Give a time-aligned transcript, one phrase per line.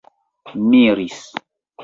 [0.69, 1.21] miris